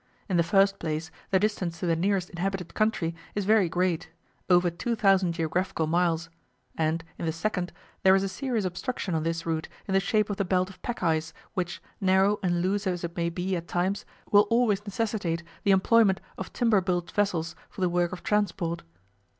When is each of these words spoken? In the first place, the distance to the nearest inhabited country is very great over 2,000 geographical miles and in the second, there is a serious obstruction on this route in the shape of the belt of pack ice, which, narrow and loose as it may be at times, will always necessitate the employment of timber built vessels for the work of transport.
In 0.27 0.35
the 0.37 0.41
first 0.41 0.79
place, 0.79 1.11
the 1.29 1.37
distance 1.39 1.79
to 1.79 1.85
the 1.85 1.95
nearest 1.95 2.31
inhabited 2.31 2.73
country 2.73 3.13
is 3.35 3.45
very 3.45 3.69
great 3.69 4.09
over 4.49 4.71
2,000 4.71 5.31
geographical 5.31 5.85
miles 5.85 6.27
and 6.75 7.03
in 7.19 7.27
the 7.27 7.31
second, 7.31 7.71
there 8.01 8.15
is 8.15 8.23
a 8.23 8.27
serious 8.27 8.65
obstruction 8.65 9.13
on 9.13 9.21
this 9.21 9.45
route 9.45 9.69
in 9.87 9.93
the 9.93 9.99
shape 9.99 10.31
of 10.31 10.37
the 10.37 10.43
belt 10.43 10.71
of 10.71 10.81
pack 10.81 11.03
ice, 11.03 11.33
which, 11.53 11.83
narrow 12.01 12.39
and 12.41 12.63
loose 12.63 12.87
as 12.87 13.03
it 13.03 13.15
may 13.15 13.29
be 13.29 13.55
at 13.55 13.67
times, 13.67 14.03
will 14.31 14.47
always 14.49 14.83
necessitate 14.87 15.43
the 15.61 15.69
employment 15.69 16.19
of 16.35 16.51
timber 16.51 16.81
built 16.81 17.11
vessels 17.11 17.55
for 17.69 17.81
the 17.81 17.87
work 17.87 18.11
of 18.11 18.23
transport. 18.23 18.81